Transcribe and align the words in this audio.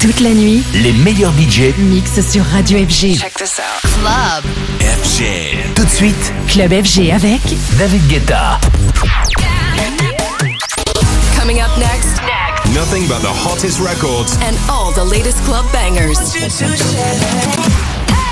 Toute 0.00 0.20
la 0.20 0.30
nuit, 0.30 0.62
les 0.74 0.92
meilleurs 0.92 1.32
budgets 1.32 1.74
mixent 1.76 2.20
sur 2.30 2.44
Radio 2.44 2.78
FG. 2.78 3.18
Check 3.18 3.34
this 3.34 3.58
out. 3.58 3.90
Club. 4.00 4.44
FG. 4.80 5.24
Tout 5.74 5.84
de 5.84 5.90
suite, 5.90 6.32
Club 6.46 6.70
FG 6.70 7.10
avec 7.10 7.40
David 7.78 8.06
Guetta. 8.06 8.60
Coming 11.36 11.60
up 11.60 11.76
next. 11.78 12.20
Nothing 12.74 13.08
but 13.08 13.20
the 13.22 13.32
hottest 13.32 13.80
records 13.80 14.36
And 14.46 14.56
all 14.70 14.92
the 14.92 15.04
latest 15.04 15.42
club 15.44 15.64
bangers. 15.72 16.18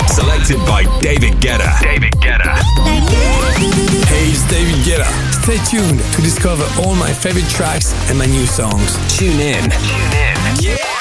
selected 0.08 0.58
by 0.66 0.84
David 1.00 1.34
Guetta. 1.40 1.80
David 1.82 2.12
Guetta. 2.20 2.54
Hey, 4.06 4.28
it's 4.30 4.46
David 4.48 4.76
Guetta. 4.84 5.06
Stay 5.42 5.58
tuned 5.68 6.00
to 6.14 6.22
discover 6.22 6.64
all 6.80 6.94
my 6.94 7.12
favorite 7.12 7.48
tracks 7.48 7.92
and 8.08 8.16
my 8.18 8.26
new 8.26 8.46
songs. 8.46 8.96
Tune 9.18 9.40
in. 9.40 9.68
This 10.58 10.95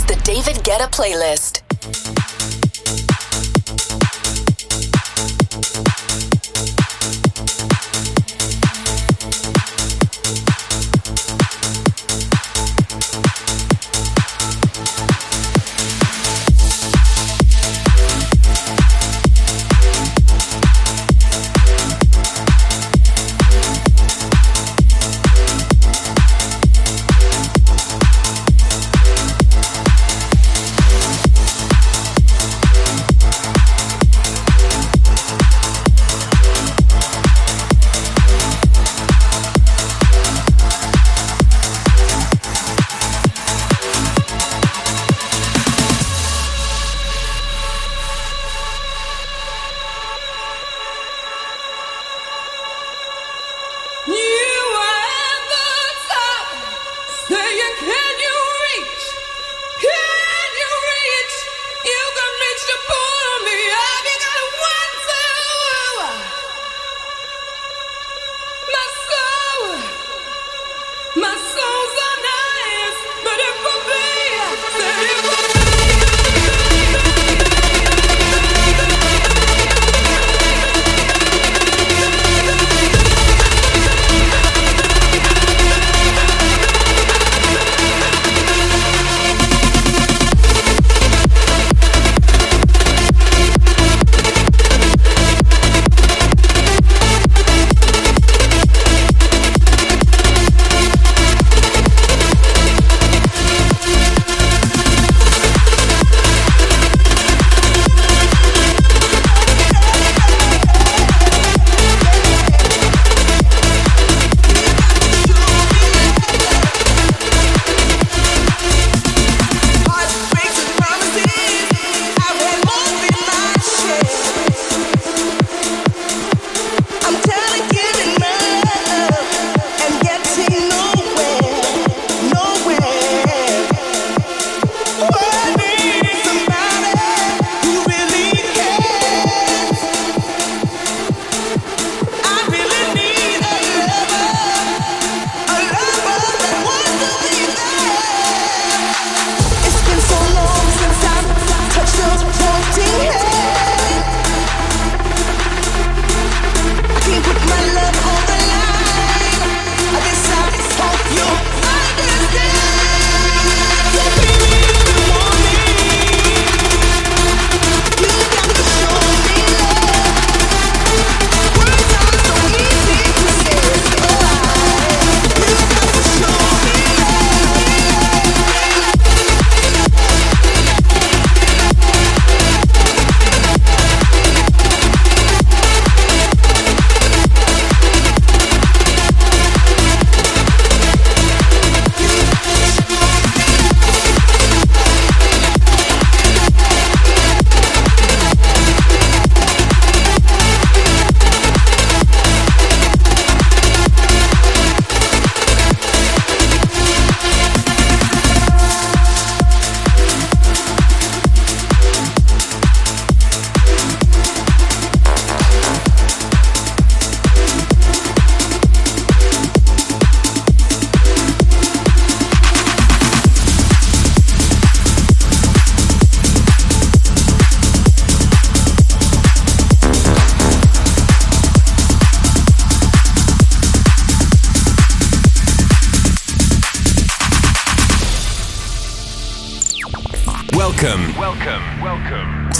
is 0.00 0.06
the 0.06 0.16
David 0.24 0.56
Guetta 0.62 0.88
playlist. 0.90 2.19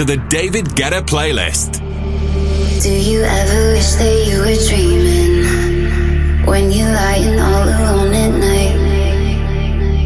To 0.01 0.07
the 0.07 0.17
David 0.29 0.65
Guetta 0.65 1.03
playlist. 1.03 1.77
Do 2.83 2.89
you 2.91 3.21
ever 3.21 3.73
wish 3.75 3.93
that 4.01 4.17
you 4.29 4.39
were 4.41 4.57
dreaming 4.65 6.47
when 6.47 6.73
you're 6.73 6.89
lying 6.89 7.39
all 7.39 7.69
alone 7.69 8.15
at 8.25 8.33
night? 8.49 8.77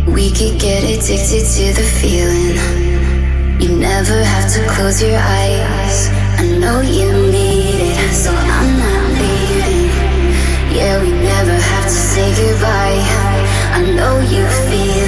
We 0.08 0.30
could 0.30 0.58
get 0.58 0.82
addicted 0.82 1.46
to 1.46 1.64
the 1.78 1.86
feeling. 2.00 2.58
You 3.62 3.78
never 3.78 4.18
have 4.24 4.52
to 4.54 4.66
close 4.74 5.00
your 5.00 5.16
eyes. 5.16 6.10
I 6.42 6.58
know 6.58 6.80
you 6.80 7.12
need 7.30 7.78
it, 7.94 8.12
so 8.12 8.32
I'm 8.34 8.70
not 8.82 9.04
leaving. 9.20 9.94
Yeah, 10.74 10.94
we 11.02 11.10
never 11.12 11.56
have 11.70 11.84
to 11.84 12.00
say 12.10 12.34
goodbye. 12.34 12.98
I 13.78 13.80
know 13.94 14.18
you 14.18 14.44
feel. 14.66 15.03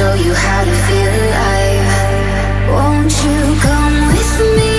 show 0.00 0.14
you 0.14 0.32
how 0.32 0.64
to 0.64 0.74
feel 0.86 1.12
alive. 1.24 1.88
Won't 2.72 3.12
you 3.24 3.38
come 3.60 3.96
with 4.08 4.56
me? 4.56 4.69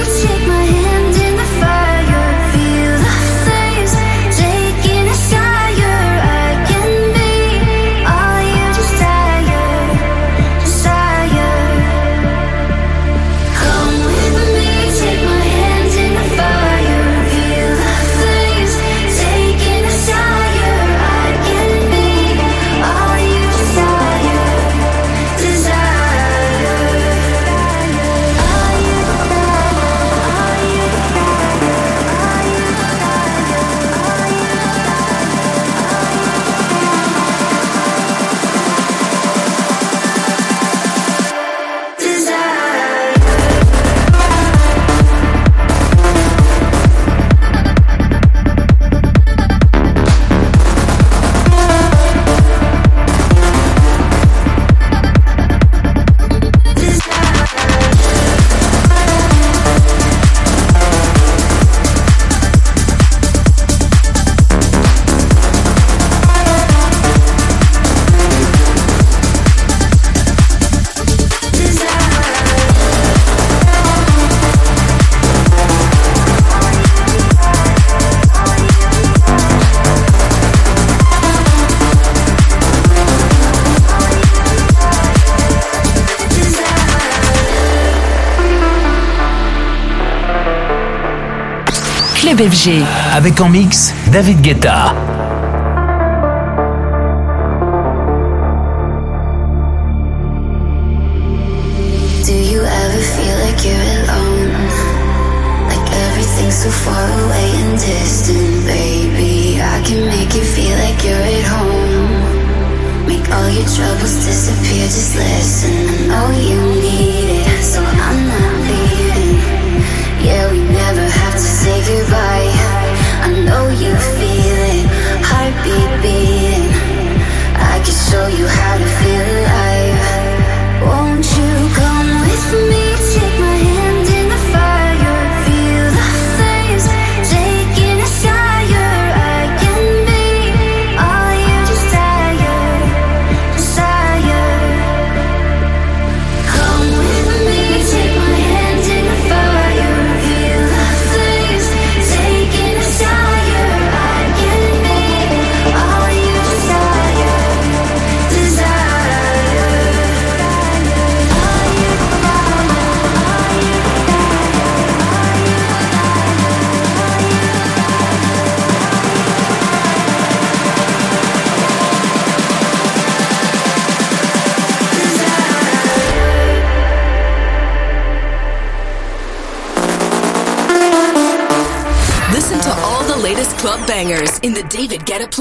Avec 93.13 93.39
en 93.39 93.49
mix 93.49 93.93
David 94.11 94.41
Guetta. 94.41 95.10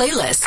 Playlist 0.00 0.39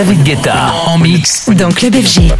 David 0.00 0.22
Guetta 0.22 0.72
en 0.86 0.96
mix 0.96 1.50
Dans 1.50 1.68
Club 1.68 1.94
FG. 1.94 2.32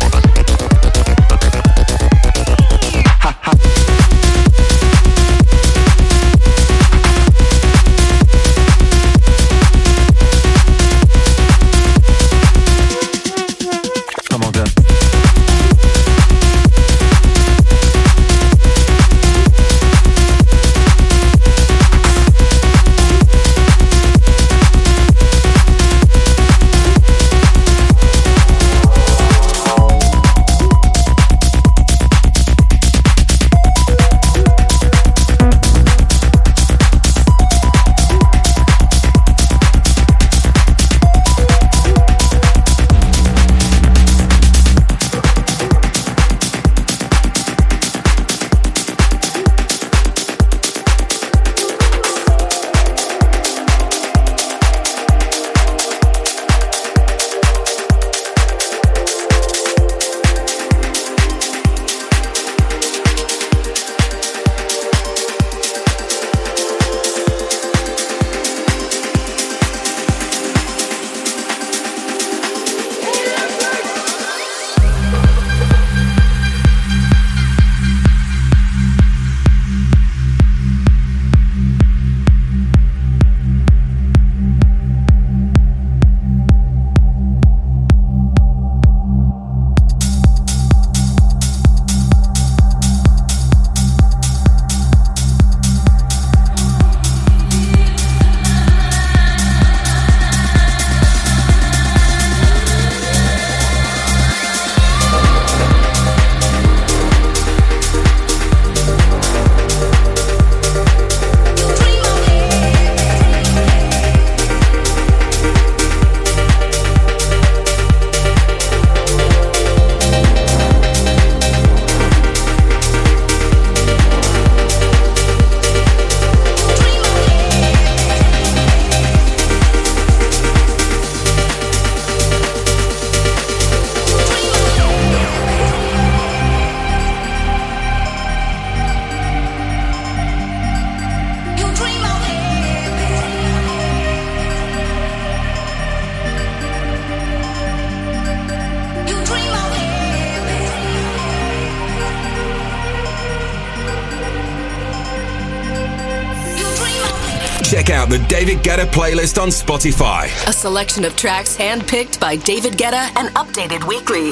Guetta 158.70 158.86
playlist 158.86 159.42
on 159.42 159.48
Spotify. 159.48 160.26
A 160.46 160.52
selection 160.52 161.04
of 161.04 161.16
tracks 161.16 161.56
handpicked 161.56 162.20
by 162.20 162.36
David 162.36 162.74
Guetta 162.74 163.10
and 163.16 163.28
updated 163.34 163.82
weekly. 163.82 164.30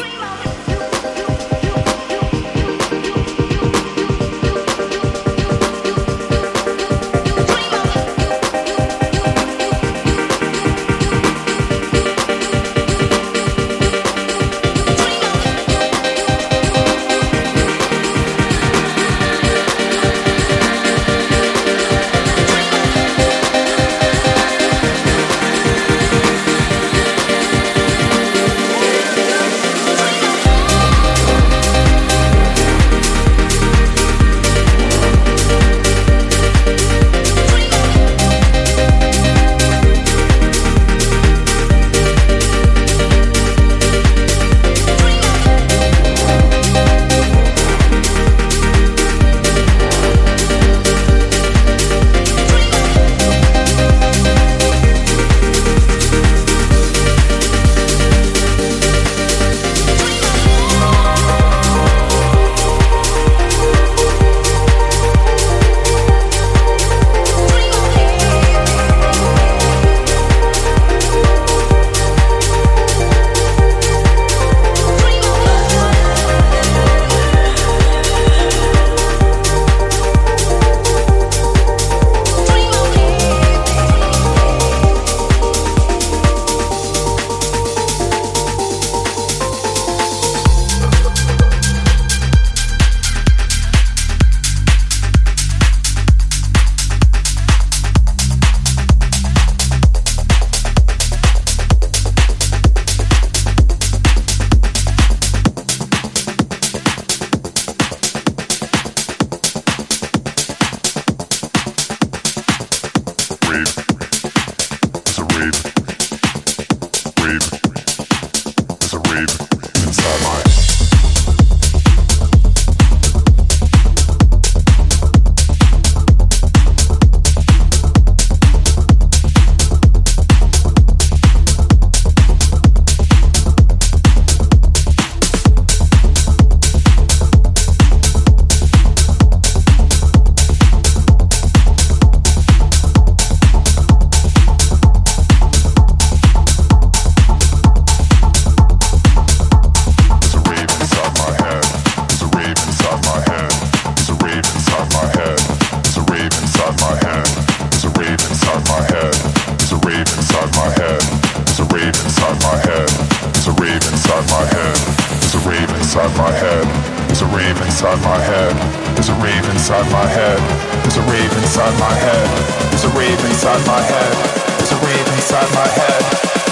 inside 167.79 168.03
my 168.03 168.19
head. 168.19 168.57
There's 168.97 169.09
a 169.09 169.15
rave 169.23 169.49
inside 169.51 169.89
my 169.93 170.05
head. 170.05 170.39
There's 170.83 170.97
a 170.97 171.03
rave 171.03 171.31
inside 171.39 171.79
my 171.79 171.95
head. 171.95 172.27
There's 172.71 172.83
a 172.83 172.89
rave 172.99 173.25
inside 173.25 173.65
my 173.69 173.81
head. 173.81 174.15
There's 174.59 174.73
a 174.73 174.77
rave 174.85 175.07
inside 175.15 175.49
my 175.55 175.69
head. 175.79 176.03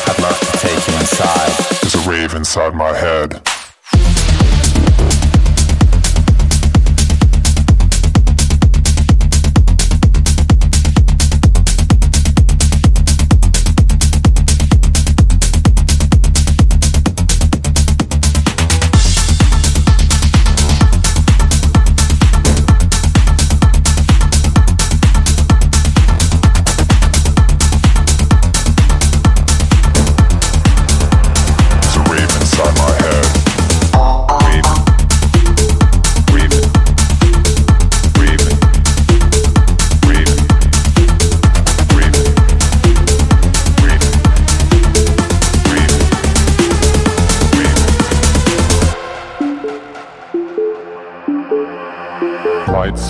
I'd 0.07 0.23
love 0.23 0.39
to 0.39 0.59
take 0.59 0.87
you 0.87 0.95
inside. 1.01 1.51
There's 1.83 1.97
a 1.97 2.09
rave 2.09 2.35
inside 2.35 2.77
my 2.77 2.97
head. 2.97 3.56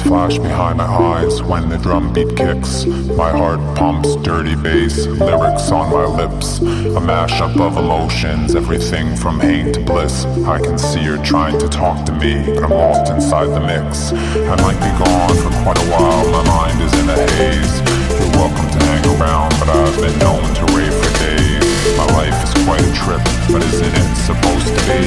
flash 0.06 0.38
behind 0.38 0.78
my 0.78 0.84
eyes 0.84 1.42
when 1.42 1.68
the 1.68 1.78
drum 1.78 2.12
beat 2.12 2.36
kicks. 2.36 2.86
My 3.18 3.30
heart 3.30 3.60
pumps 3.76 4.14
dirty 4.16 4.54
bass, 4.54 5.06
lyrics 5.06 5.70
on 5.72 5.90
my 5.90 6.06
lips. 6.06 6.58
A 6.58 7.00
mashup 7.02 7.58
of 7.60 7.76
emotions, 7.76 8.54
everything 8.54 9.16
from 9.16 9.40
hate 9.40 9.74
to 9.74 9.80
bliss. 9.80 10.24
I 10.46 10.58
can 10.58 10.78
see 10.78 11.02
you're 11.02 11.24
trying 11.24 11.58
to 11.58 11.68
talk 11.68 12.06
to 12.06 12.12
me, 12.12 12.34
but 12.54 12.64
I'm 12.64 12.70
lost 12.70 13.10
inside 13.12 13.46
the 13.46 13.60
mix. 13.60 14.12
I 14.12 14.54
might 14.62 14.78
be 14.78 14.92
gone 15.02 15.34
for 15.42 15.50
quite 15.64 15.78
a 15.78 15.88
while, 15.90 16.22
my 16.30 16.44
mind 16.46 16.80
is 16.80 16.92
in 17.00 17.08
a 17.10 17.18
haze. 17.34 17.74
You're 18.14 18.34
welcome 18.38 18.68
to 18.70 18.80
hang 18.86 19.04
around, 19.18 19.50
but 19.58 19.68
I've 19.68 19.98
been 19.98 20.18
known 20.18 20.42
to 20.42 20.64
rave 20.76 20.94
for 20.94 21.10
days. 21.18 21.66
My 21.98 22.06
life 22.14 22.38
is 22.46 22.52
quite 22.64 22.82
a 22.82 22.92
trip, 22.94 23.22
but 23.50 23.62
isn't 23.62 23.94
it 23.94 24.10
supposed 24.22 24.70
to 24.70 24.82
be? 24.86 25.02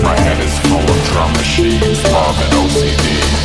My 0.00 0.16
head 0.16 0.40
is 0.40 0.54
full 0.64 0.80
of 0.80 0.98
drum 1.12 1.32
machines, 1.34 2.02
love 2.04 2.36
and 2.40 2.52
OCD. 2.64 3.39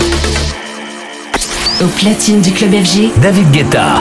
Au 1.81 1.87
platine 1.87 2.39
du 2.39 2.51
club 2.53 2.71
FG, 2.71 3.19
David 3.21 3.51
Guetta. 3.51 3.99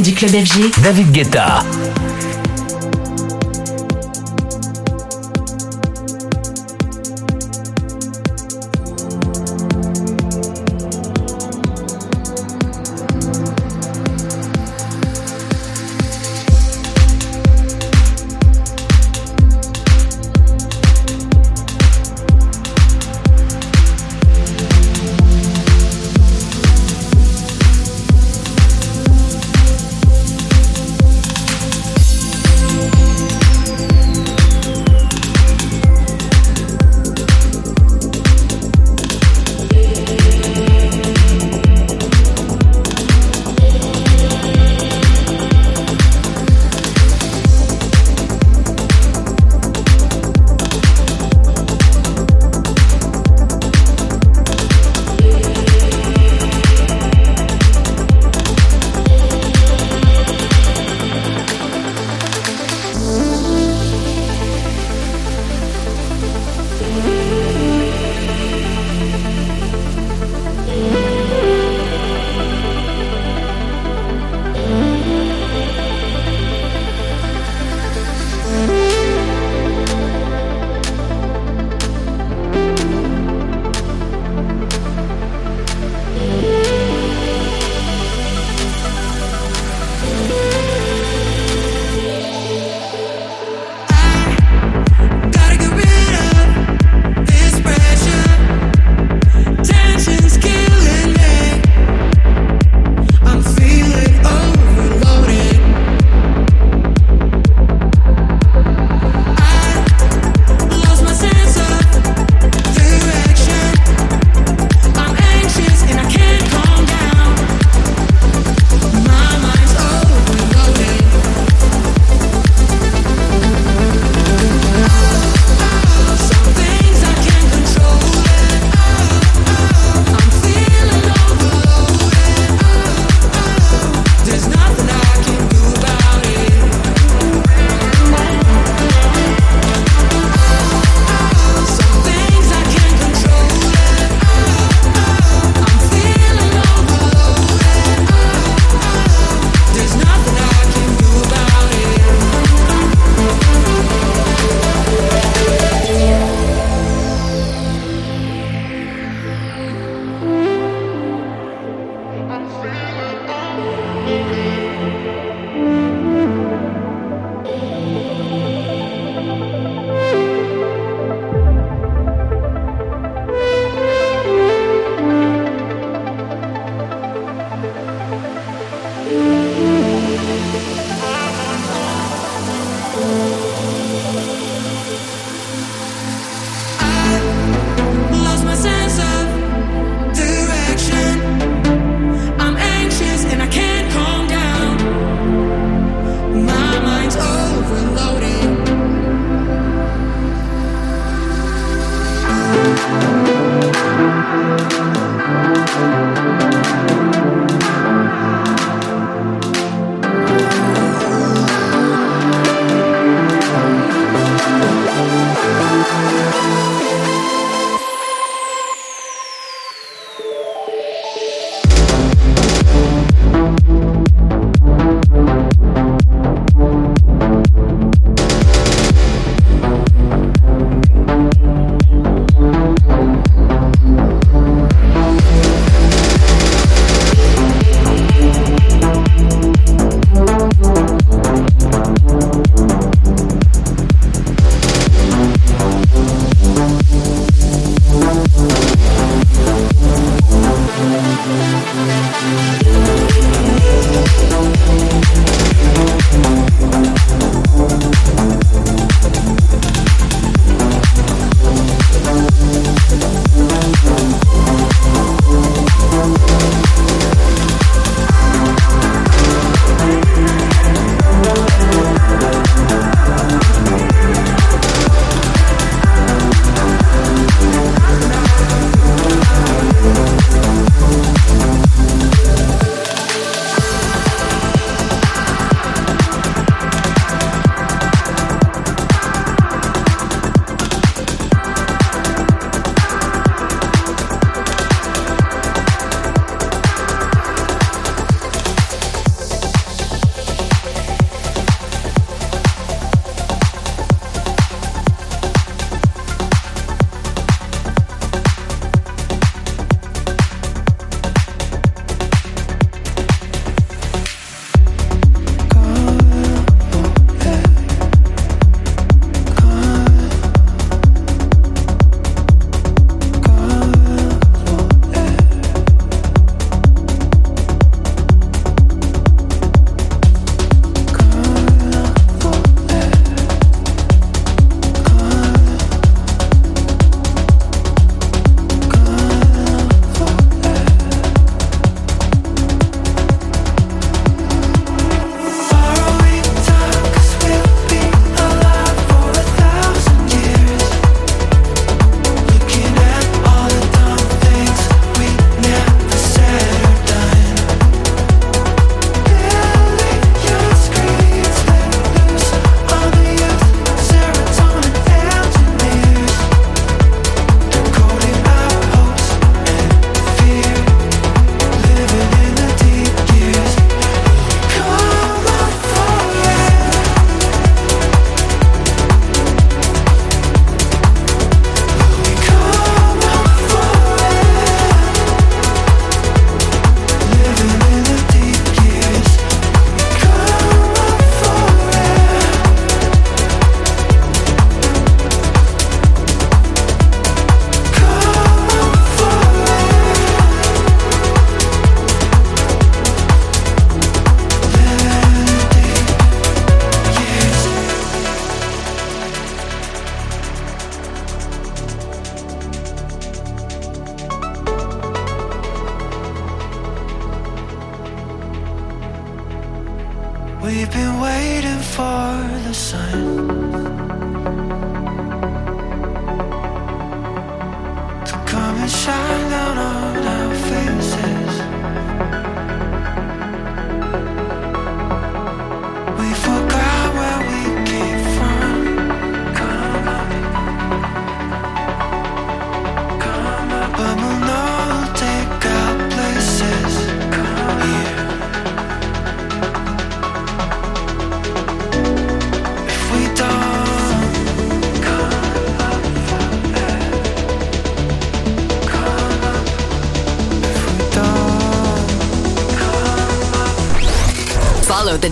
Du 0.00 0.14
club 0.14 0.30
FG. 0.30 0.70
David 0.82 1.12
Guetta. 1.12 1.62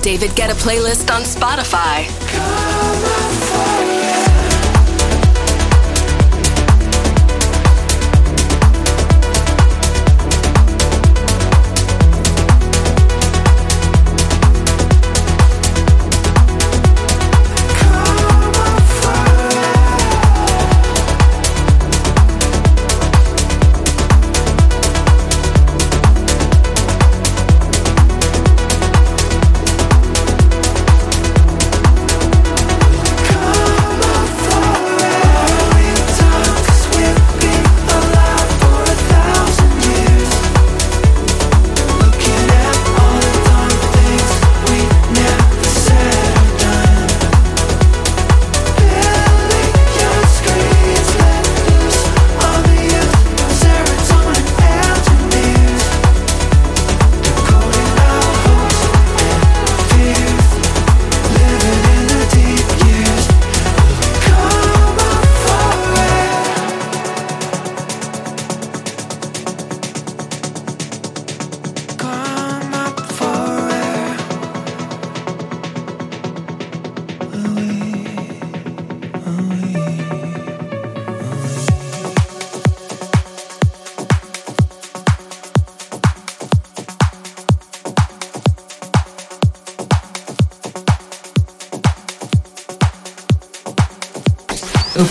David 0.03 0.34
Guetta 0.34 0.55
playlist 0.55 1.11
on 1.11 1.22
Spotify. 1.22 2.20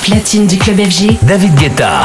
Platine 0.10 0.48
du 0.48 0.58
club 0.58 0.80
FG. 0.80 1.20
David 1.22 1.54
Guetta. 1.56 2.04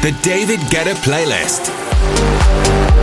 The 0.00 0.12
David 0.22 0.60
Guetta 0.70 0.94
Playlist. 0.94 2.97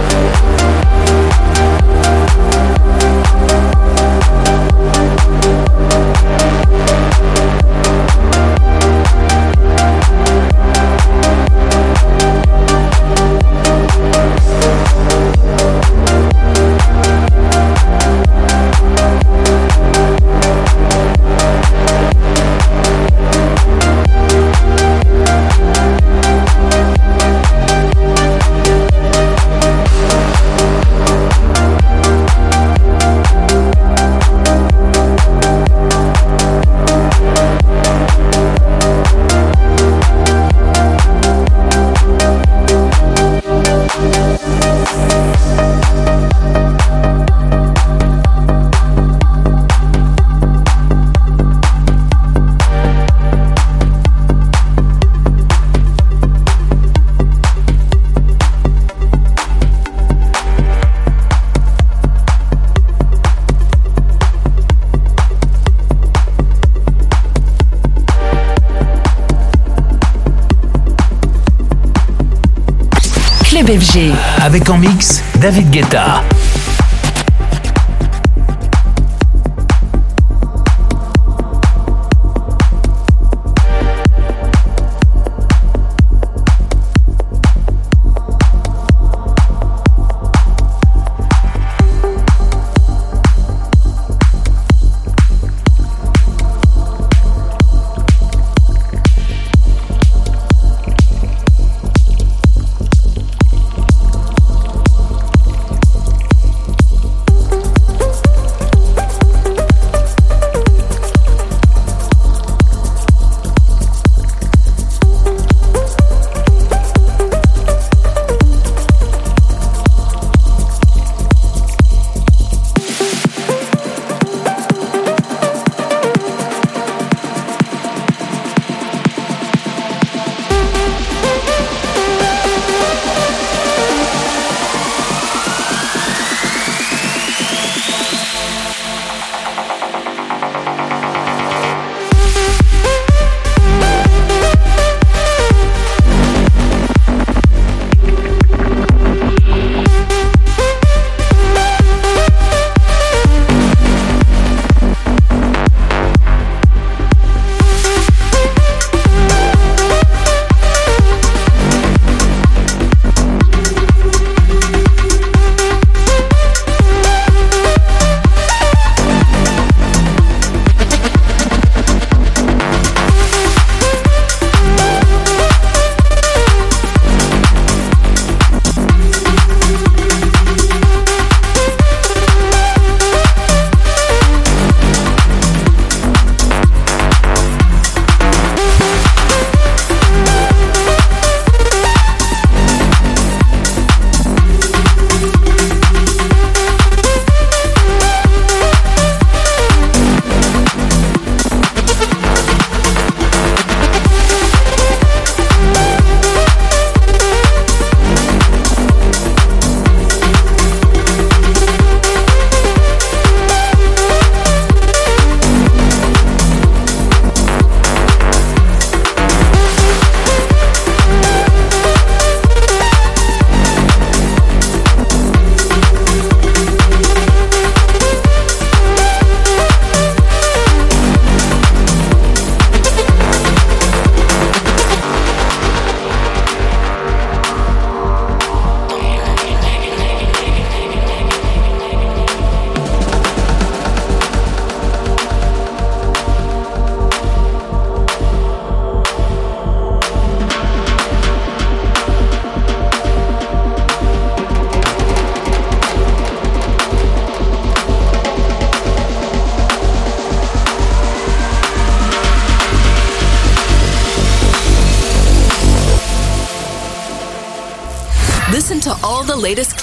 Avec 74.41 74.69
en 74.69 74.77
mix 74.77 75.21
David 75.41 75.69
Guetta. 75.69 76.23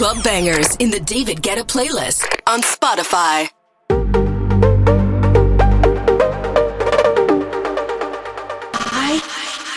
Club 0.03 0.25
bangers 0.25 0.75
in 0.81 0.91
the 0.91 0.99
David 0.99 1.41
Guetta 1.43 1.63
playlist 1.63 2.27
on 2.49 2.61
Spotify. 2.61 3.49
I 8.75 9.23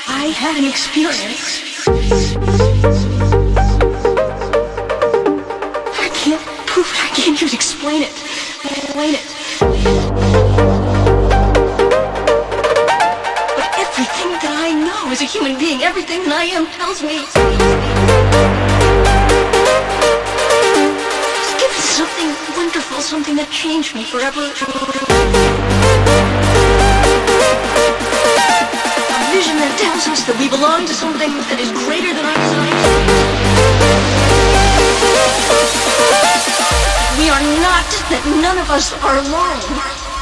I 0.07 0.25
had 0.35 0.57
an 0.57 0.65
experience. 0.67 1.61
I 5.93 6.09
can't 6.15 6.41
prove 6.65 6.87
it. 6.87 6.97
I 7.03 7.09
can't 7.13 7.37
just 7.37 7.53
explain 7.53 8.01
it. 8.01 8.09
Explain 8.65 9.13
it. 9.13 9.25
But 13.59 13.69
everything 13.77 14.29
that 14.41 14.55
I 14.57 14.71
know 14.73 15.11
as 15.11 15.21
a 15.21 15.25
human 15.25 15.59
being. 15.59 15.83
Everything 15.83 16.23
that 16.23 16.33
I 16.33 16.45
am 16.45 16.65
tells 16.65 17.03
me. 17.03 18.04
Something 23.01 23.35
that 23.35 23.49
changed 23.51 23.93
me 23.93 24.03
forever. 24.03 24.39
A 24.39 24.51
vision 29.35 29.57
that 29.59 29.75
tells 29.75 30.07
us 30.07 30.23
that 30.23 30.35
we 30.39 30.47
belong 30.47 30.87
to 30.87 30.93
something 30.93 31.31
that 31.51 31.59
is 31.59 31.71
greater 31.83 32.13
than 32.15 32.23
ourselves. 32.23 32.71
We 37.19 37.27
are 37.27 37.43
not, 37.59 37.87
that 38.11 38.23
none 38.39 38.57
of 38.57 38.71
us 38.71 38.93
are 39.03 39.17
alone. 39.19 40.14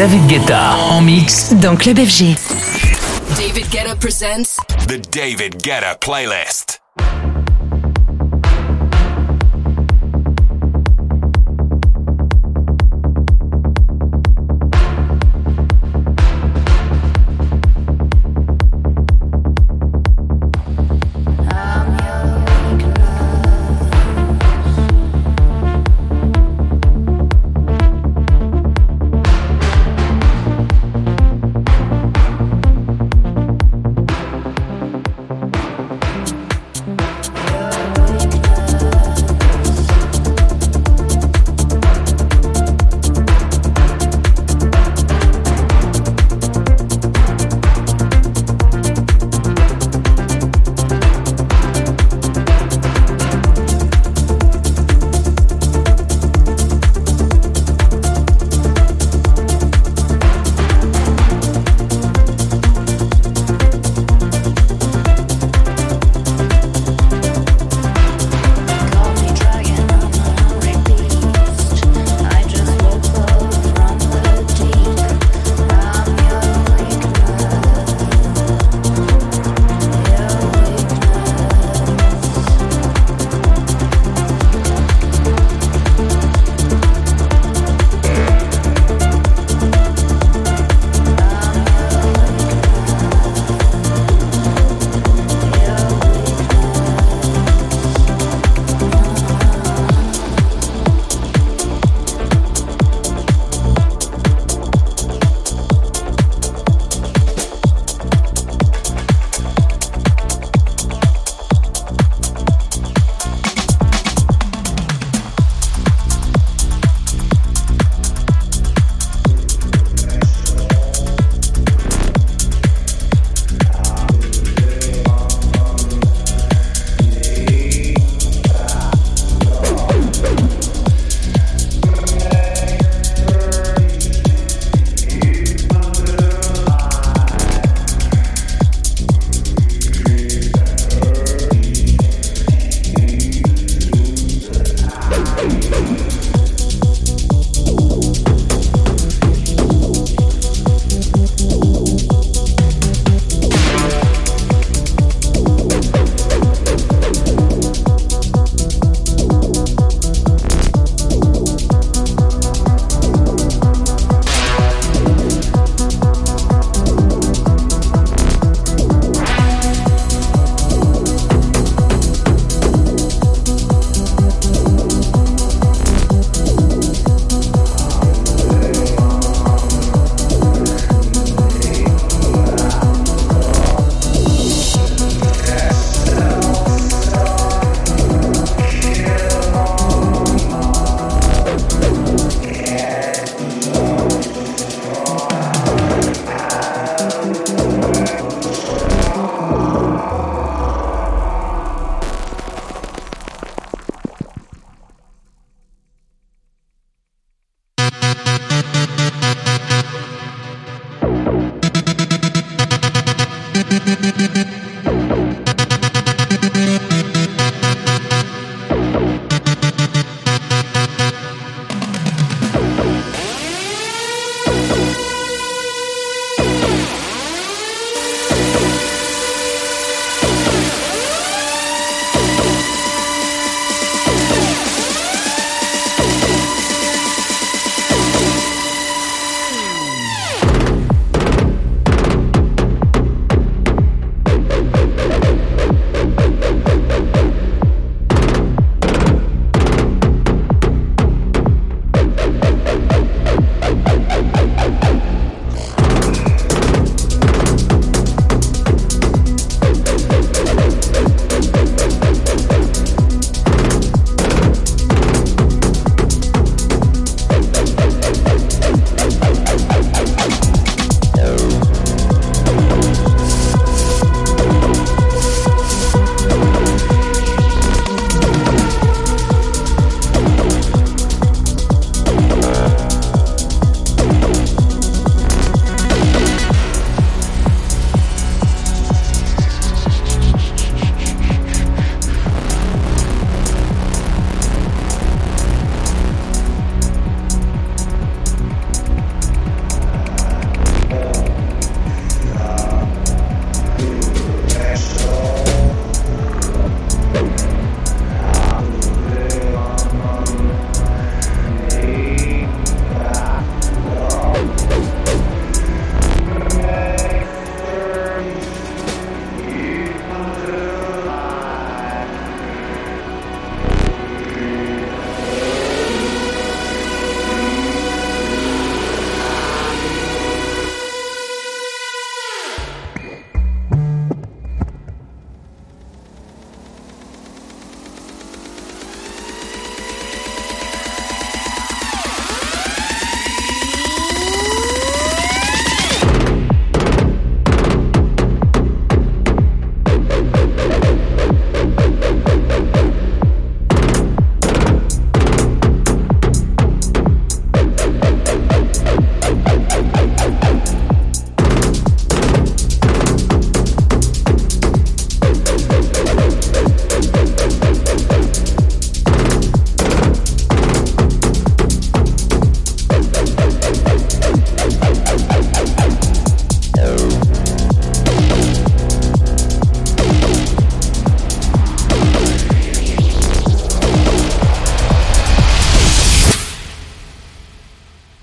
David 0.00 0.26
Guetta 0.28 0.76
en 0.88 1.02
mix 1.02 1.52
dans 1.52 1.76
Club 1.76 1.98
FG. 1.98 2.34
David 3.36 3.68
Guetta 3.70 3.94
presents 3.96 4.56
The 4.88 4.98
David 5.12 5.62
Guetta 5.62 5.94
Playlist. 6.00 6.59